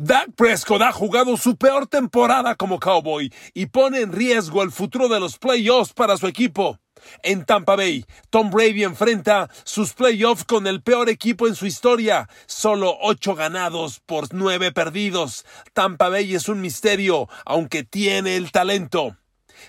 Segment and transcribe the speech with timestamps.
[0.00, 5.08] Dak Prescott ha jugado su peor temporada como Cowboy y pone en riesgo el futuro
[5.08, 6.78] de los playoffs para su equipo.
[7.24, 12.28] En Tampa Bay, Tom Brady enfrenta sus playoffs con el peor equipo en su historia,
[12.46, 15.44] solo ocho ganados por nueve perdidos.
[15.72, 19.16] Tampa Bay es un misterio, aunque tiene el talento.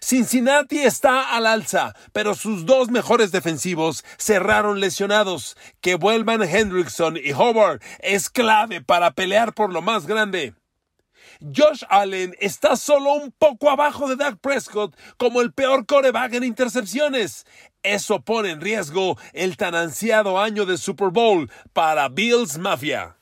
[0.02, 5.58] Cincinnati está al alza, pero sus dos mejores defensivos cerraron lesionados.
[5.82, 10.54] Que vuelvan Hendrickson y Howard es clave para pelear por lo más grande.
[11.42, 16.44] Josh Allen está solo un poco abajo de Dak Prescott como el peor coreback en
[16.44, 17.46] intercepciones.
[17.82, 23.19] Eso pone en riesgo el tan ansiado año de Super Bowl para Bills Mafia.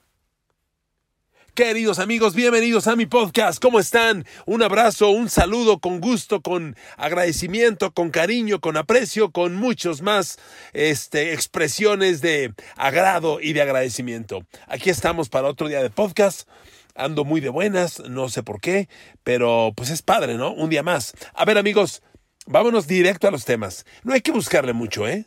[1.57, 3.59] Queridos amigos, bienvenidos a mi podcast.
[3.59, 4.27] ¿Cómo están?
[4.45, 10.37] Un abrazo, un saludo con gusto, con agradecimiento, con cariño, con aprecio, con muchos más
[10.73, 14.45] este, expresiones de agrado y de agradecimiento.
[14.67, 16.47] Aquí estamos para otro día de podcast.
[16.93, 18.87] Ando muy de buenas, no sé por qué,
[19.23, 20.53] pero pues es padre, ¿no?
[20.53, 21.15] Un día más.
[21.33, 22.03] A ver, amigos,
[22.45, 23.83] vámonos directo a los temas.
[24.03, 25.25] No hay que buscarle mucho, ¿eh?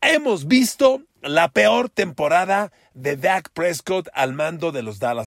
[0.00, 5.26] Hemos visto la peor temporada de Dak Prescott al mando de los Dallas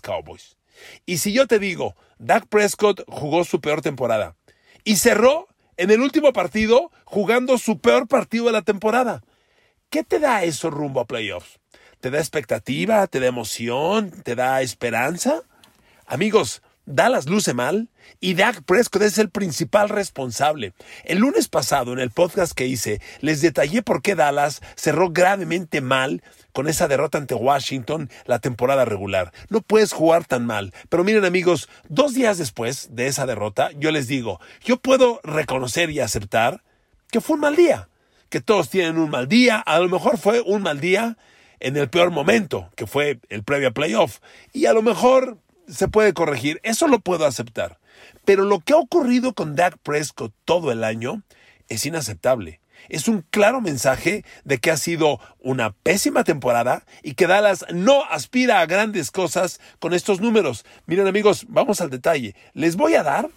[0.00, 0.56] Cowboys.
[1.06, 4.36] Y si yo te digo, Dak Prescott jugó su peor temporada
[4.84, 9.22] y cerró en el último partido jugando su peor partido de la temporada,
[9.88, 11.58] ¿qué te da eso rumbo a playoffs?
[12.00, 13.06] ¿Te da expectativa?
[13.06, 14.10] ¿Te da emoción?
[14.10, 15.42] ¿Te da esperanza?
[16.06, 17.88] Amigos, Dallas luce mal
[18.20, 20.72] y Dak Prescott es el principal responsable.
[21.04, 25.80] El lunes pasado, en el podcast que hice, les detallé por qué Dallas cerró gravemente
[25.80, 29.32] mal con esa derrota ante Washington la temporada regular.
[29.48, 30.72] No puedes jugar tan mal.
[30.88, 35.90] Pero miren amigos, dos días después de esa derrota, yo les digo, yo puedo reconocer
[35.90, 36.62] y aceptar
[37.10, 37.88] que fue un mal día,
[38.28, 41.16] que todos tienen un mal día, a lo mejor fue un mal día
[41.60, 44.18] en el peor momento, que fue el previo playoff,
[44.52, 45.38] y a lo mejor
[45.70, 47.78] se puede corregir, eso lo puedo aceptar.
[48.24, 51.22] Pero lo que ha ocurrido con Dak Prescott todo el año
[51.68, 52.60] es inaceptable.
[52.88, 58.04] Es un claro mensaje de que ha sido una pésima temporada y que Dallas no
[58.04, 60.64] aspira a grandes cosas con estos números.
[60.86, 62.34] Miren amigos, vamos al detalle.
[62.54, 63.28] Les voy a dar,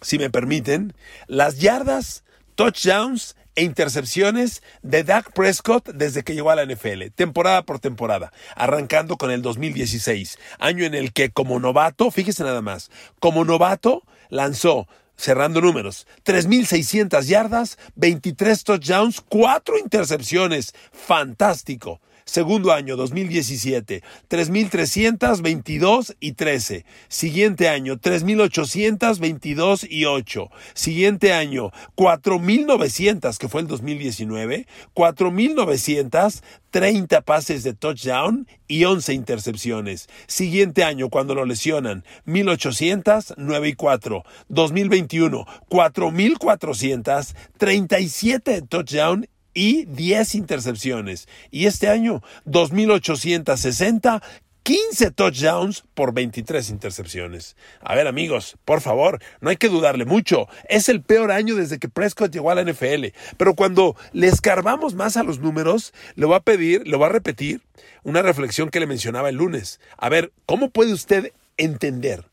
[0.00, 0.94] si me permiten,
[1.26, 2.24] las yardas,
[2.56, 8.32] touchdowns e intercepciones de Dak Prescott desde que llegó a la NFL, temporada por temporada,
[8.56, 14.02] arrancando con el 2016, año en el que como novato, fíjese nada más, como novato
[14.30, 22.00] lanzó cerrando números, 3.600 yardas, 23 touchdowns, 4 intercepciones, fantástico.
[22.30, 26.84] Segundo año, 2017, 3.322 y 13.
[27.08, 30.48] Siguiente año, 3.822 y 8.
[30.72, 40.08] Siguiente año, 4.900, que fue el 2019, 4.900, 30 pases de touchdown y 11 intercepciones.
[40.28, 44.22] Siguiente año, cuando lo lesionan, 1800, 9 y 4.
[44.46, 51.28] 2021, 4400, 37 de touchdown y 10 intercepciones.
[51.50, 54.22] Y este año, 2.860,
[54.62, 57.56] 15 touchdowns por 23 intercepciones.
[57.80, 60.48] A ver amigos, por favor, no hay que dudarle mucho.
[60.68, 63.06] Es el peor año desde que Prescott llegó a la NFL.
[63.36, 67.12] Pero cuando le escarbamos más a los números, le voy a pedir, le voy a
[67.12, 67.62] repetir
[68.02, 69.80] una reflexión que le mencionaba el lunes.
[69.96, 72.26] A ver, ¿cómo puede usted entender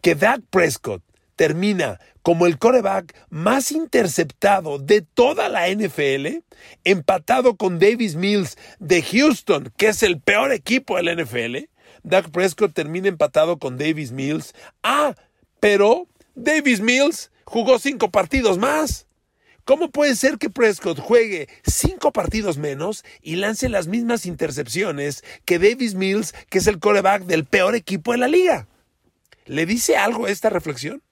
[0.00, 1.02] que Dak Prescott
[1.36, 6.38] termina como el coreback más interceptado de toda la NFL,
[6.84, 11.68] empatado con Davis Mills de Houston, que es el peor equipo de la NFL.
[12.02, 14.54] Dak Prescott termina empatado con Davis Mills.
[14.82, 15.14] Ah,
[15.60, 19.06] pero Davis Mills jugó cinco partidos más.
[19.64, 25.58] ¿Cómo puede ser que Prescott juegue cinco partidos menos y lance las mismas intercepciones que
[25.58, 28.68] Davis Mills, que es el coreback del peor equipo de la liga?
[29.46, 31.02] ¿Le dice algo esta reflexión?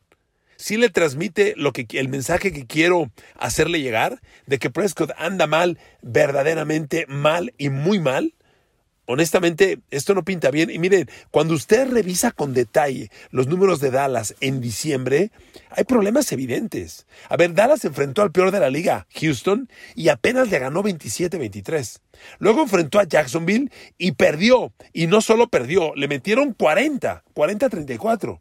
[0.62, 5.46] Sí le transmite lo que, el mensaje que quiero hacerle llegar de que Prescott anda
[5.46, 8.34] mal, verdaderamente mal y muy mal?
[9.06, 10.70] honestamente, esto no pinta bien.
[10.70, 15.30] Y miren, cuando usted revisa con detalle los números de Dallas en diciembre,
[15.70, 17.06] hay problemas evidentes.
[17.28, 22.00] A ver, Dallas enfrentó al peor de la liga, Houston, y apenas le ganó 27-23.
[22.38, 24.72] Luego enfrentó a Jacksonville y perdió.
[24.92, 28.38] Y no solo perdió, le metieron 40, 40-34.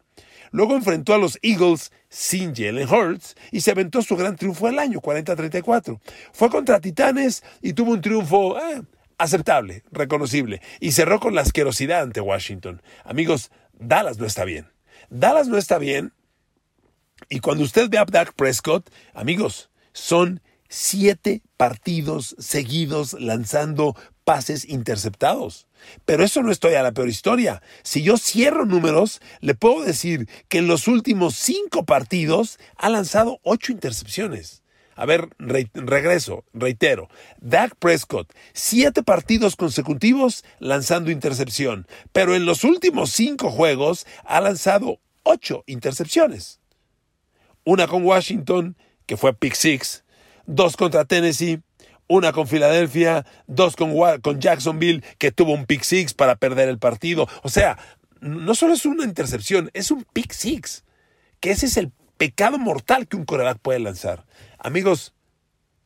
[0.52, 4.80] Luego enfrentó a los Eagles sin Jalen Hurts y se aventó su gran triunfo del
[4.80, 6.00] año, 40-34.
[6.34, 8.84] Fue contra Titanes y tuvo un triunfo eh,
[9.18, 12.82] aceptable, reconocible, y cerró con la asquerosidad ante Washington.
[13.06, 14.68] Amigos, Dallas no está bien.
[15.10, 16.14] Dallas no está bien.
[17.30, 25.68] Y cuando usted ve a Dak Prescott, amigos, son siete partidos seguidos lanzando pases interceptados.
[26.06, 27.62] Pero eso no estoy a la peor historia.
[27.84, 33.40] Si yo cierro números, le puedo decir que en los últimos cinco partidos ha lanzado
[33.44, 34.62] ocho intercepciones.
[34.96, 37.10] A ver, regreso, reitero.
[37.40, 45.00] Dak Prescott, siete partidos consecutivos lanzando intercepción, pero en los últimos cinco juegos ha lanzado
[45.24, 46.60] ocho intercepciones.
[47.64, 48.76] Una con Washington,
[49.06, 50.04] que fue pick six,
[50.46, 51.62] dos contra Tennessee,
[52.12, 56.78] una con Filadelfia, dos con, con Jacksonville, que tuvo un pick six para perder el
[56.78, 57.28] partido.
[57.44, 57.78] O sea,
[58.20, 60.84] no solo es una intercepción, es un pick six,
[61.40, 64.26] que ese es el pecado mortal que un coreback puede lanzar.
[64.60, 65.14] Amigos,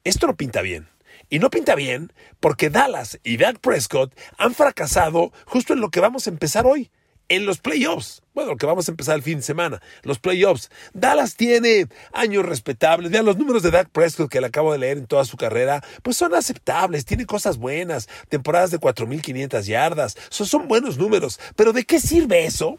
[0.03, 0.87] esto no pinta bien.
[1.29, 5.99] Y no pinta bien porque Dallas y Dak Prescott han fracasado justo en lo que
[5.99, 6.91] vamos a empezar hoy,
[7.29, 8.21] en los playoffs.
[8.33, 10.69] Bueno, que vamos a empezar el fin de semana, los playoffs.
[10.93, 13.11] Dallas tiene años respetables.
[13.11, 15.83] Vean, los números de Dak Prescott que le acabo de leer en toda su carrera,
[16.03, 21.39] pues son aceptables, tiene cosas buenas, temporadas de 4.500 yardas, son, son buenos números.
[21.55, 22.77] Pero ¿de qué sirve eso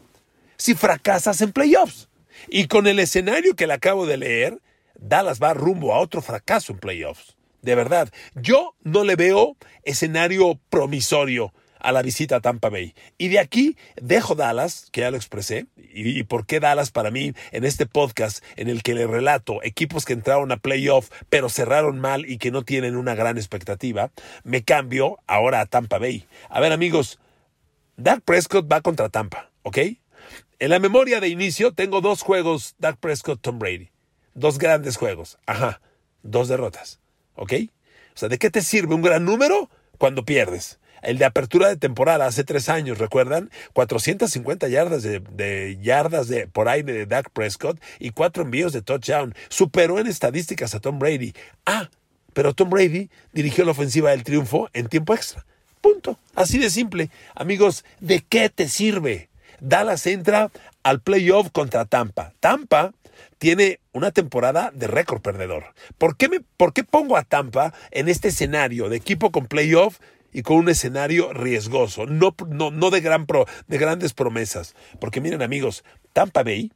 [0.57, 2.09] si fracasas en playoffs?
[2.49, 4.61] Y con el escenario que le acabo de leer,
[4.99, 7.35] Dallas va rumbo a otro fracaso en playoffs.
[7.61, 12.93] De verdad, yo no le veo escenario promisorio a la visita a Tampa Bay.
[13.17, 17.33] Y de aquí dejo Dallas, que ya lo expresé, y, por qué Dallas para mí
[17.51, 21.99] en este podcast en el que le relato equipos que entraron a playoff pero cerraron
[21.99, 24.11] mal y que no tienen una gran expectativa,
[24.43, 26.27] me cambio ahora a Tampa Bay.
[26.49, 27.19] A ver amigos,
[27.95, 29.77] Dak Prescott va contra Tampa, ¿ok?
[30.59, 33.89] En la memoria de inicio tengo dos juegos Dak Prescott-Tom Brady.
[34.33, 35.37] Dos grandes juegos.
[35.45, 35.81] Ajá.
[36.23, 36.99] Dos derrotas.
[37.35, 37.53] ¿Ok?
[38.15, 39.69] O sea, ¿de qué te sirve un gran número
[39.99, 40.79] cuando pierdes?
[41.01, 43.49] El de apertura de temporada hace tres años, ¿recuerdan?
[43.73, 49.35] 450 yardas de, yardas de, por aire de Dak Prescott y cuatro envíos de touchdown.
[49.49, 51.33] Superó en estadísticas a Tom Brady.
[51.65, 51.89] Ah,
[52.33, 55.45] pero Tom Brady dirigió la ofensiva del triunfo en tiempo extra.
[55.81, 56.19] Punto.
[56.35, 57.09] Así de simple.
[57.35, 59.29] Amigos, ¿de qué te sirve?
[59.59, 60.51] Dallas entra
[60.83, 62.33] al playoff contra Tampa.
[62.39, 62.93] Tampa
[63.37, 65.73] tiene una temporada de récord perdedor.
[65.97, 69.99] ¿Por qué, me, ¿Por qué pongo a Tampa en este escenario de equipo con playoff
[70.33, 74.75] y con un escenario riesgoso, no, no, no de, gran pro, de grandes promesas?
[74.99, 75.83] Porque miren amigos,
[76.13, 76.71] Tampa Bay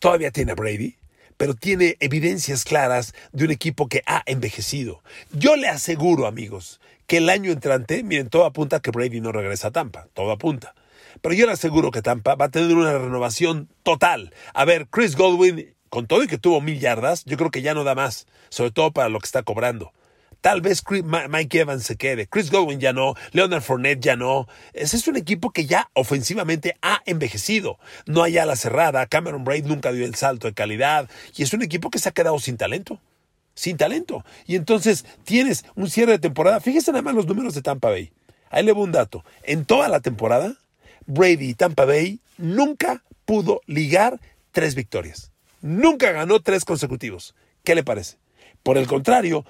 [0.00, 0.96] todavía tiene a Brady,
[1.36, 5.02] pero tiene evidencias claras de un equipo que ha envejecido.
[5.32, 9.32] Yo le aseguro, amigos, que el año entrante, miren, todo apunta a que Brady no
[9.32, 10.74] regresa a Tampa, todo apunta.
[11.20, 14.32] Pero yo le aseguro que Tampa va a tener una renovación total.
[14.54, 17.74] A ver, Chris Godwin, con todo y que tuvo mil yardas, yo creo que ya
[17.74, 19.92] no da más, sobre todo para lo que está cobrando.
[20.42, 20.82] Tal vez
[21.30, 24.48] Mike Evans se quede, Chris Godwin ya no, Leonard Fournette ya no.
[24.72, 27.78] Ese es un equipo que ya ofensivamente ha envejecido.
[28.06, 31.62] No hay ala cerrada, Cameron Braid nunca dio el salto de calidad y es un
[31.62, 32.98] equipo que se ha quedado sin talento.
[33.54, 34.24] Sin talento.
[34.44, 36.60] Y entonces tienes un cierre de temporada.
[36.60, 38.10] Fíjese nada más los números de Tampa Bay.
[38.50, 39.24] Ahí le voy un dato.
[39.44, 40.56] En toda la temporada,
[41.06, 44.18] Brady y Tampa Bay nunca pudo ligar
[44.50, 45.30] tres victorias.
[45.60, 47.36] Nunca ganó tres consecutivos.
[47.62, 48.16] ¿Qué le parece?
[48.64, 49.44] Por el contrario,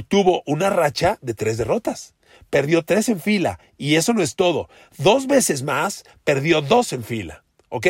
[0.00, 2.14] tuvo una racha de tres derrotas.
[2.48, 3.60] Perdió tres en fila.
[3.76, 4.70] Y eso no es todo.
[4.96, 7.44] Dos veces más perdió dos en fila.
[7.68, 7.88] ¿Ok?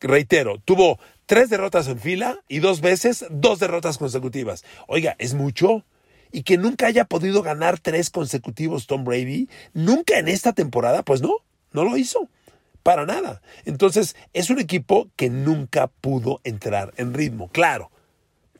[0.00, 4.64] Reitero, tuvo tres derrotas en fila y dos veces dos derrotas consecutivas.
[4.88, 5.84] Oiga, ¿es mucho?
[6.32, 11.22] Y que nunca haya podido ganar tres consecutivos Tom Brady, nunca en esta temporada, pues
[11.22, 11.36] no.
[11.72, 12.28] No lo hizo.
[12.82, 13.42] Para nada.
[13.64, 17.48] Entonces, es un equipo que nunca pudo entrar en ritmo.
[17.48, 17.90] Claro,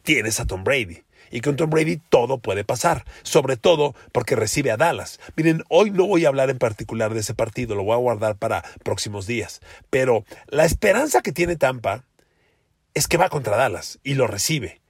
[0.03, 1.06] tienes a Tom Brady.
[1.31, 5.21] Y con Tom Brady todo puede pasar, sobre todo porque recibe a Dallas.
[5.37, 8.37] Miren, hoy no voy a hablar en particular de ese partido, lo voy a guardar
[8.37, 9.61] para próximos días.
[9.91, 12.05] Pero la esperanza que tiene Tampa
[12.95, 14.81] es que va contra Dallas y lo recibe.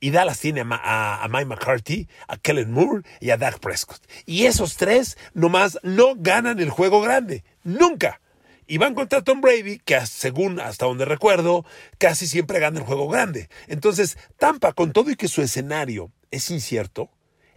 [0.00, 4.02] Y Dallas tiene a, Mike McCarthy, a Kellen Moore y a Dak Prescott.
[4.26, 7.44] Y esos tres nomás no ganan el juego grande.
[7.62, 8.20] Nunca.
[8.66, 11.64] Y van contra Tom Brady, que según hasta donde recuerdo,
[11.98, 13.48] casi siempre gana el juego grande.
[13.66, 17.10] Entonces, Tampa, con todo y que su escenario es incierto,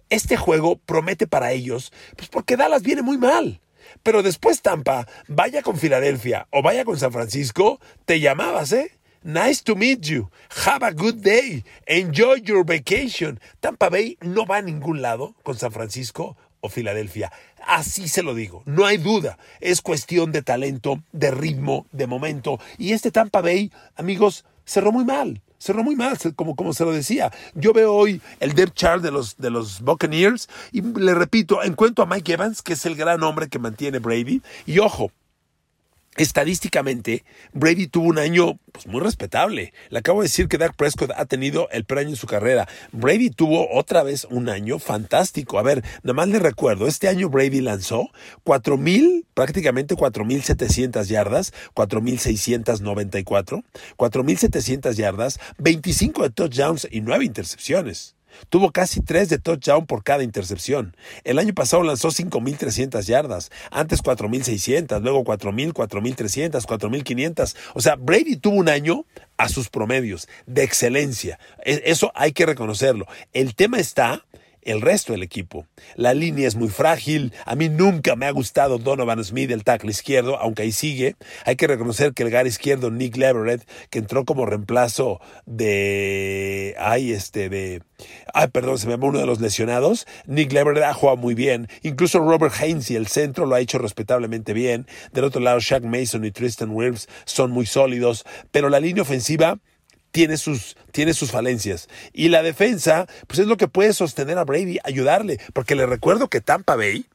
[0.09, 3.61] este juego promete para ellos, pues porque Dallas viene muy mal.
[4.03, 8.91] Pero después Tampa, vaya con Filadelfia o vaya con San Francisco, te llamabas, ¿eh?
[9.23, 10.29] Nice to meet you.
[10.67, 11.63] Have a good day.
[11.87, 13.39] Enjoy your vacation.
[13.59, 17.31] Tampa Bay no va a ningún lado con San Francisco o Filadelfia.
[17.65, 19.37] Así se lo digo, no hay duda.
[19.59, 22.59] Es cuestión de talento, de ritmo, de momento.
[22.77, 25.41] Y este Tampa Bay, amigos, cerró muy mal.
[25.57, 27.31] Cerró muy mal, como, como se lo decía.
[27.55, 32.03] Yo veo hoy el depth chart de los, de los Buccaneers y le repito, encuentro
[32.03, 34.41] a Mike Evans, que es el gran hombre que mantiene Brady.
[34.67, 35.11] Y ojo,
[36.17, 39.73] Estadísticamente, Brady tuvo un año pues, muy respetable.
[39.89, 42.69] Le acabo de decir que Dak Prescott ha tenido el peor año en su carrera.
[42.93, 45.59] Brady tuvo otra vez un año fantástico.
[45.59, 48.11] A ver, nada más le recuerdo, este año Brady lanzó
[48.45, 53.63] 4.000, prácticamente 4.700 yardas, 4.694,
[53.97, 58.15] 4.700 yardas, 25 de touchdowns y 9 intercepciones.
[58.49, 60.95] Tuvo casi tres de touchdown por cada intercepción.
[61.23, 67.55] El año pasado lanzó 5.300 yardas, antes 4.600, luego 4.000, 4.300, 4.500.
[67.73, 69.05] O sea, Brady tuvo un año
[69.37, 71.39] a sus promedios de excelencia.
[71.63, 73.05] E, eso hay que reconocerlo.
[73.33, 74.24] El tema está
[74.65, 75.67] el resto del equipo.
[75.95, 77.31] La línea es muy frágil.
[77.45, 81.15] A mí nunca me ha gustado Donovan Smith, el tackle izquierdo, aunque ahí sigue.
[81.45, 86.75] Hay que reconocer que el gar izquierdo, Nick Leverett, que entró como reemplazo de.
[86.79, 87.83] Ay, este, de.
[88.33, 90.07] Ay, perdón, se me llamó uno de los lesionados.
[90.25, 91.69] Nick Leverett ha jugado muy bien.
[91.83, 94.87] Incluso Robert Hainsey, el centro, lo ha hecho respetablemente bien.
[95.13, 98.25] Del otro lado, Shaq Mason y Tristan Wirfs son muy sólidos.
[98.51, 99.59] Pero la línea ofensiva
[100.15, 101.89] tiene sus, tiene sus falencias.
[102.13, 105.41] Y la defensa, pues es lo que puede sostener a Brady, ayudarle.
[105.51, 107.05] Porque le recuerdo que Tampa Bay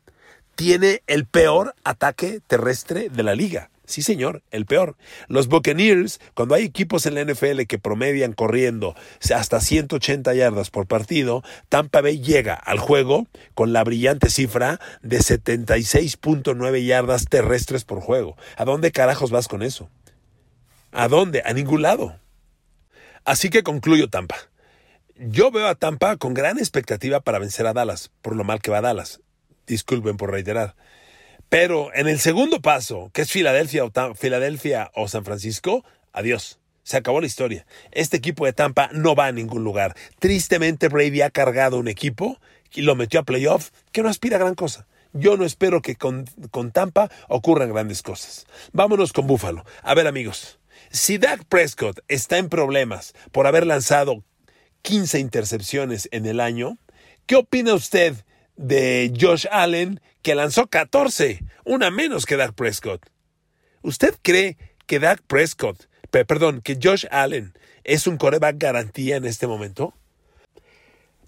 [0.55, 3.71] tiene el peor ataque terrestre de la liga.
[3.87, 4.97] Sí, señor, el peor.
[5.29, 8.95] Los Buccaneers, cuando hay equipos en la NFL que promedian corriendo
[9.35, 15.21] hasta 180 yardas por partido, Tampa Bay llega al juego con la brillante cifra de
[15.21, 18.37] 76.9 yardas terrestres por juego.
[18.59, 19.89] ¿A dónde carajos vas con eso?
[20.93, 21.43] ¿A dónde?
[21.47, 22.21] A ningún lado.
[23.25, 24.37] Así que concluyo Tampa.
[25.17, 28.71] Yo veo a Tampa con gran expectativa para vencer a Dallas, por lo mal que
[28.71, 29.21] va Dallas.
[29.67, 30.75] Disculpen por reiterar.
[31.51, 36.59] Pero en el segundo paso, que es Filadelfia o, Filadelfia o San Francisco, adiós.
[36.85, 37.67] Se acabó la historia.
[37.91, 39.95] Este equipo de Tampa no va a ningún lugar.
[40.21, 42.39] Tristemente, Brady ha cargado un equipo
[42.73, 44.87] y lo metió a playoff que no aspira a gran cosa.
[45.13, 48.47] Yo no espero que con, con Tampa ocurran grandes cosas.
[48.73, 49.65] Vámonos con Búfalo.
[49.83, 50.60] A ver, amigos.
[50.93, 54.25] Si Dak Prescott está en problemas por haber lanzado
[54.83, 56.79] 15 intercepciones en el año,
[57.27, 58.17] ¿qué opina usted
[58.57, 63.09] de Josh Allen que lanzó 14, una menos que Dak Prescott?
[63.83, 64.57] ¿Usted cree
[64.89, 67.55] que Dak Prescott, perdón, que Josh Allen
[67.85, 69.95] es un coreback garantía en este momento?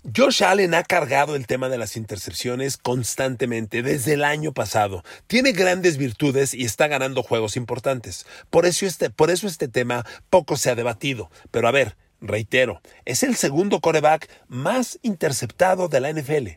[0.04, 5.04] Josh Allen ha cargado el tema de las intercepciones constantemente desde el año pasado.
[5.28, 8.26] Tiene grandes virtudes y está ganando juegos importantes.
[8.50, 11.30] Por eso este, por eso este tema poco se ha debatido.
[11.52, 16.48] Pero a ver, reitero, es el segundo coreback más interceptado de la NFL.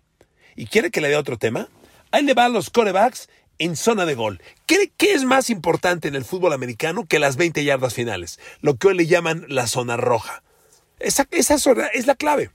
[0.56, 1.70] ¿Y quiere que le dé otro tema?
[2.10, 4.42] Ahí le van los corebacks en zona de gol.
[4.66, 8.40] ¿Qué, ¿Qué, es más importante en el fútbol americano que las 20 yardas finales?
[8.62, 10.42] Lo que hoy le llaman la zona roja.
[10.98, 12.50] Esa, esa zona es la clave.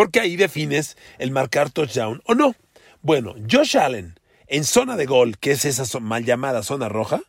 [0.00, 2.54] Porque ahí defines el marcar touchdown o no.
[3.02, 7.20] Bueno, Josh Allen en zona de gol, que es esa mal llamada zona roja,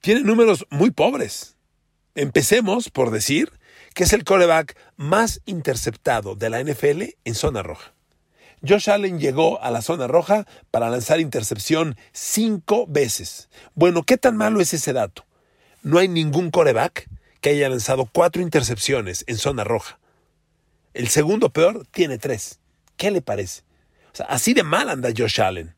[0.00, 1.54] tiene números muy pobres.
[2.14, 3.52] Empecemos por decir
[3.92, 7.92] que es el coreback más interceptado de la NFL en zona roja.
[8.66, 13.50] Josh Allen llegó a la zona roja para lanzar intercepción cinco veces.
[13.74, 15.26] Bueno, ¿qué tan malo es ese dato?
[15.82, 17.10] No hay ningún coreback
[17.42, 19.98] que haya lanzado cuatro intercepciones en zona roja.
[20.94, 22.60] El segundo peor tiene tres.
[22.96, 23.62] ¿Qué le parece?
[24.12, 25.74] O sea, así de mal anda Josh Allen.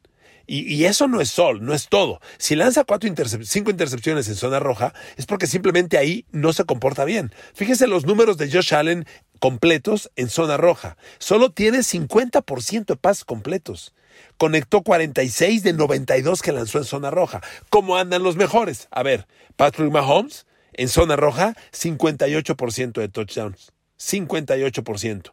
[0.47, 2.21] Y, eso no es sol, no es todo.
[2.37, 3.09] Si lanza cuatro
[3.45, 7.33] cinco intercepciones en zona roja, es porque simplemente ahí no se comporta bien.
[7.55, 9.07] Fíjese los números de Josh Allen
[9.41, 10.99] completos en zona roja.
[11.19, 13.95] Solo tiene 50% de pases completos.
[14.37, 17.41] Conectó 46 de 92 que lanzó en zona roja.
[17.71, 18.89] ¿Cómo andan los mejores?
[18.91, 23.73] A ver, Patrick Mahomes en zona roja, 58% de touchdowns.
[23.99, 25.33] 58%.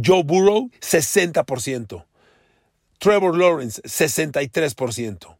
[0.00, 2.04] Joe Burrow, 60%.
[2.98, 5.36] Trevor Lawrence, 63%.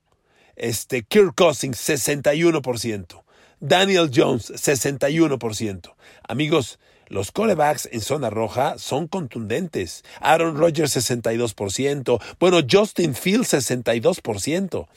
[0.56, 3.22] Este, Kirk Cousins, 61%.
[3.60, 5.94] Daniel Jones, 61%.
[6.28, 10.02] Amigos, los corebacks en zona roja son contundentes.
[10.20, 12.20] Aaron Rodgers, 62%.
[12.40, 14.88] Bueno, Justin Fields, 62%.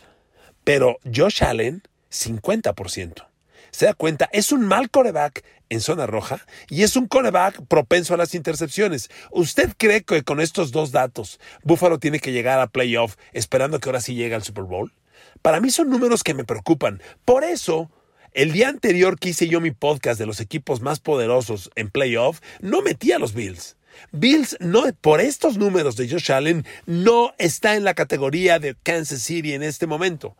[0.64, 3.28] Pero Josh Allen, 50%.
[3.72, 8.14] se da cuenta, es un mal coreback en zona roja y es un coreback propenso
[8.14, 9.10] a las intercepciones.
[9.32, 13.90] ¿Usted cree que con estos dos datos Buffalo tiene que llegar a playoff esperando que
[13.90, 14.94] ahora sí llegue al Super Bowl?
[15.42, 17.02] Para mí son números que me preocupan.
[17.24, 17.92] Por eso,
[18.34, 22.42] el día anterior que hice yo mi podcast de los equipos más poderosos en playoff,
[22.62, 23.78] no metí a los Bills.
[24.12, 29.22] Bills no, por estos números de Josh Allen, no está en la categoría de Kansas
[29.22, 30.36] City en este momento.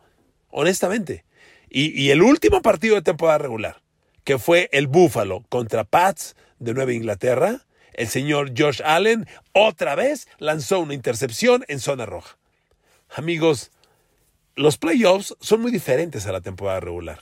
[0.50, 1.24] Honestamente.
[1.68, 3.82] Y, y el último partido de temporada regular,
[4.26, 10.26] que fue el Buffalo contra Pats de Nueva Inglaterra, el señor Josh Allen otra vez
[10.38, 12.36] lanzó una intercepción en zona roja.
[13.14, 13.70] Amigos,
[14.56, 17.20] los playoffs son muy diferentes a la temporada regular.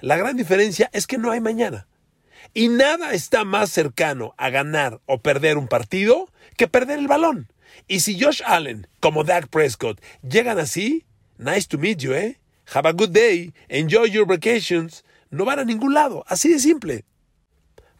[0.00, 1.86] La gran diferencia es que no hay mañana.
[2.52, 7.52] Y nada está más cercano a ganar o perder un partido que perder el balón.
[7.86, 11.06] Y si Josh Allen, como Dak Prescott, llegan así,
[11.38, 12.40] nice to meet you, eh?
[12.74, 17.04] Have a good day, enjoy your vacations, no van a ningún lado, así de simple.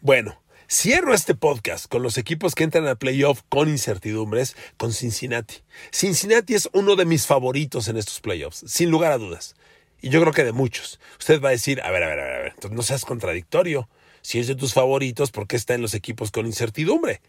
[0.00, 5.56] Bueno, Cierro este podcast con los equipos que entran al playoff con incertidumbres, con Cincinnati.
[5.90, 9.54] Cincinnati es uno de mis favoritos en estos playoffs, sin lugar a dudas.
[10.00, 10.98] Y yo creo que de muchos.
[11.18, 13.04] Usted va a decir, a ver, a ver, a ver, a ver, entonces no seas
[13.04, 13.88] contradictorio.
[14.22, 17.20] Si es de tus favoritos, ¿por qué está en los equipos con incertidumbre?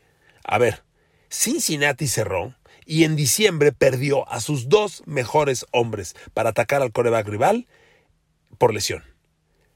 [0.45, 0.83] A ver,
[1.29, 2.55] Cincinnati cerró
[2.85, 7.67] y en diciembre perdió a sus dos mejores hombres para atacar al coreback rival
[8.57, 9.12] por lesión.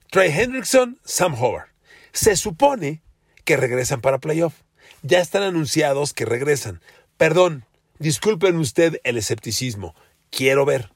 [0.09, 1.67] Trey Hendrickson, Sam Howard.
[2.13, 3.01] Se supone
[3.43, 4.53] que regresan para playoff.
[5.01, 6.81] Ya están anunciados que regresan.
[7.17, 7.65] Perdón,
[7.99, 9.95] disculpen usted el escepticismo.
[10.29, 10.91] Quiero ver.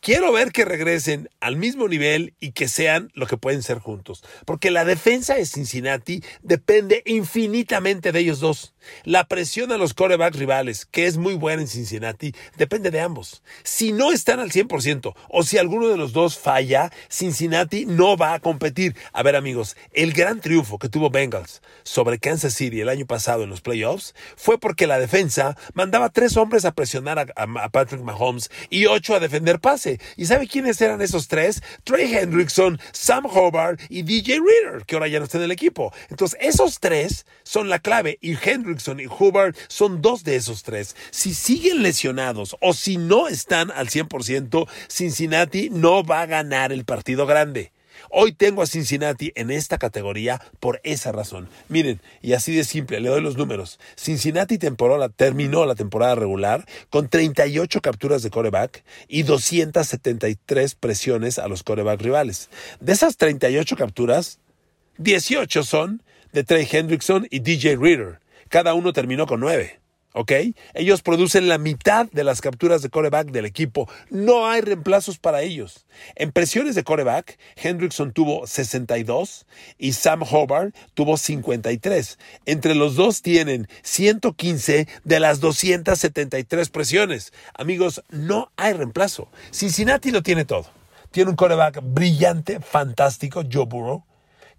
[0.00, 4.24] Quiero ver que regresen al mismo nivel y que sean lo que pueden ser juntos.
[4.46, 8.72] Porque la defensa de Cincinnati depende infinitamente de ellos dos.
[9.04, 13.42] La presión a los corebacks rivales, que es muy buena en Cincinnati, depende de ambos.
[13.62, 18.34] Si no están al 100% o si alguno de los dos falla, Cincinnati no va
[18.34, 18.96] a competir.
[19.12, 23.44] A ver amigos, el gran triunfo que tuvo Bengals sobre Kansas City el año pasado
[23.44, 28.02] en los playoffs fue porque la defensa mandaba tres hombres a presionar a, a Patrick
[28.02, 30.00] Mahomes y ocho a defender pase.
[30.16, 31.62] ¿Y sabe quiénes eran esos tres?
[31.84, 35.92] Trey Hendrickson, Sam Hobart y DJ Reader, que ahora ya no está en el equipo.
[36.08, 38.69] Entonces, esos tres son la clave y Hendrickson
[39.00, 40.96] y Hobart son dos de esos tres.
[41.10, 46.84] Si siguen lesionados o si no están al 100%, Cincinnati no va a ganar el
[46.84, 47.72] partido grande.
[48.08, 51.48] Hoy tengo a Cincinnati en esta categoría por esa razón.
[51.68, 53.78] Miren, y así de simple, le doy los números.
[53.96, 61.62] Cincinnati terminó la temporada regular con 38 capturas de coreback y 273 presiones a los
[61.62, 62.48] coreback rivales.
[62.80, 64.38] De esas 38 capturas,
[64.98, 68.20] 18 son de Trey Hendrickson y DJ Reader.
[68.50, 69.80] Cada uno terminó con 9.
[70.12, 70.32] ¿ok?
[70.74, 73.88] Ellos producen la mitad de las capturas de coreback del equipo.
[74.10, 75.86] No hay reemplazos para ellos.
[76.16, 79.46] En presiones de coreback, Hendrickson tuvo 62
[79.78, 82.18] y Sam Hobart tuvo 53.
[82.44, 87.32] Entre los dos tienen 115 de las 273 presiones.
[87.54, 89.28] Amigos, no hay reemplazo.
[89.52, 90.66] Cincinnati lo tiene todo.
[91.12, 94.04] Tiene un coreback brillante, fantástico, Joe Burrow,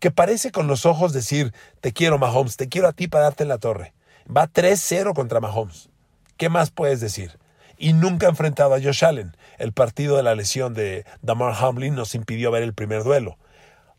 [0.01, 3.43] que parece con los ojos decir, te quiero Mahomes, te quiero a ti para darte
[3.43, 3.93] en la torre.
[4.35, 5.89] Va 3-0 contra Mahomes.
[6.37, 7.37] ¿Qué más puedes decir?
[7.77, 9.37] Y nunca ha enfrentado a Josh Allen.
[9.59, 13.37] El partido de la lesión de Damar Hamlin nos impidió ver el primer duelo.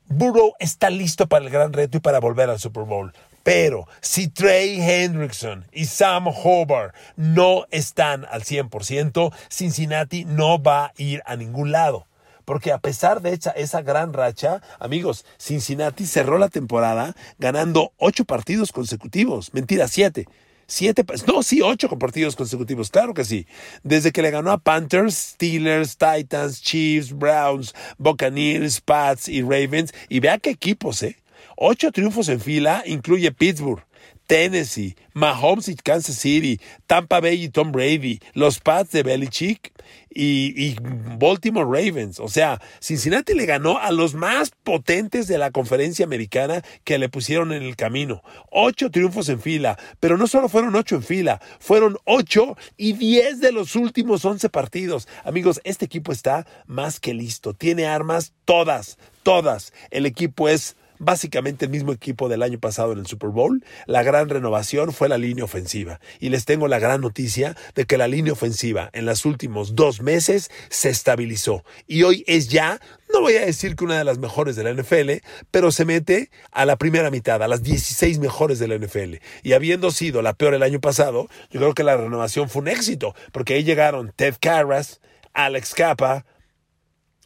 [0.08, 3.12] Burrow está listo para el gran reto y para volver al Super Bowl.
[3.44, 10.92] Pero si Trey Hendrickson y Sam Hobart no están al 100%, Cincinnati no va a
[10.96, 12.08] ir a ningún lado.
[12.44, 18.72] Porque a pesar de esa, gran racha, amigos, Cincinnati cerró la temporada ganando ocho partidos
[18.72, 19.52] consecutivos.
[19.54, 20.26] Mentira, siete.
[20.66, 23.46] Siete, no, sí, ocho partidos consecutivos, claro que sí.
[23.82, 29.92] Desde que le ganó a Panthers, Steelers, Titans, Chiefs, Browns, Buccaneers, Pats y Ravens.
[30.08, 31.16] Y vea qué equipos, ¿eh?
[31.56, 33.84] Ocho triunfos en fila, incluye Pittsburgh.
[34.26, 39.72] Tennessee, Mahomes y Kansas City, Tampa Bay y Tom Brady, los Pats de Belichick
[40.10, 40.76] y, y,
[41.18, 42.20] Baltimore Ravens.
[42.20, 47.08] O sea, Cincinnati le ganó a los más potentes de la conferencia americana que le
[47.08, 48.22] pusieron en el camino.
[48.50, 53.40] Ocho triunfos en fila, pero no solo fueron ocho en fila, fueron ocho y diez
[53.40, 55.08] de los últimos once partidos.
[55.24, 57.54] Amigos, este equipo está más que listo.
[57.54, 59.72] Tiene armas todas, todas.
[59.90, 63.64] El equipo es básicamente el mismo equipo del año pasado en el Super Bowl.
[63.86, 66.00] La gran renovación fue la línea ofensiva.
[66.20, 70.00] Y les tengo la gran noticia de que la línea ofensiva en los últimos dos
[70.00, 71.64] meses se estabilizó.
[71.86, 72.80] Y hoy es ya,
[73.12, 76.30] no voy a decir que una de las mejores de la NFL, pero se mete
[76.52, 79.16] a la primera mitad, a las 16 mejores de la NFL.
[79.42, 82.68] Y habiendo sido la peor el año pasado, yo creo que la renovación fue un
[82.68, 85.00] éxito, porque ahí llegaron Ted Carras,
[85.34, 86.24] Alex Capa,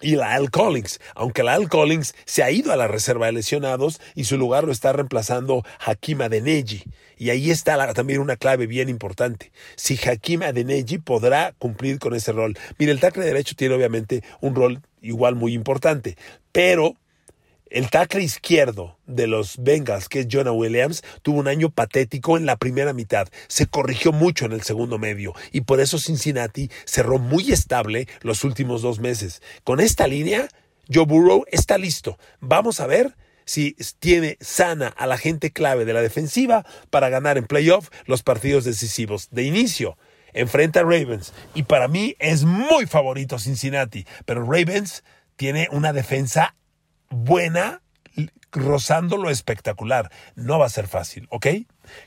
[0.00, 3.32] y la Al Collins, aunque la Al Collins se ha ido a la reserva de
[3.32, 6.84] lesionados y su lugar lo está reemplazando Hakim Adeniji.
[7.18, 9.52] Y ahí está también una clave bien importante.
[9.76, 12.58] Si Hakim Adeniji podrá cumplir con ese rol.
[12.78, 16.16] Mire, el tackle derecho tiene obviamente un rol igual muy importante,
[16.52, 16.96] pero
[17.70, 22.46] el tackle izquierdo de los Bengals, que es Jonah Williams, tuvo un año patético en
[22.46, 23.28] la primera mitad.
[23.48, 28.44] Se corrigió mucho en el segundo medio y por eso Cincinnati cerró muy estable los
[28.44, 29.42] últimos dos meses.
[29.64, 30.48] Con esta línea,
[30.92, 32.18] Joe Burrow está listo.
[32.40, 37.38] Vamos a ver si tiene sana a la gente clave de la defensiva para ganar
[37.38, 39.28] en playoff los partidos decisivos.
[39.30, 39.96] De inicio,
[40.32, 45.02] enfrenta a Ravens y para mí es muy favorito Cincinnati, pero Ravens
[45.36, 46.54] tiene una defensa
[47.10, 47.82] buena,
[48.52, 50.10] rozando lo espectacular.
[50.34, 51.46] No va a ser fácil, ¿ok?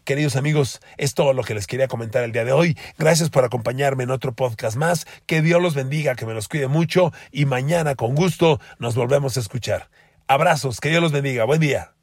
[0.03, 2.77] Queridos amigos, es todo lo que les quería comentar el día de hoy.
[2.97, 5.05] Gracias por acompañarme en otro podcast más.
[5.25, 9.37] Que Dios los bendiga, que me los cuide mucho y mañana con gusto nos volvemos
[9.37, 9.89] a escuchar.
[10.27, 11.45] Abrazos, que Dios los bendiga.
[11.45, 11.93] Buen día.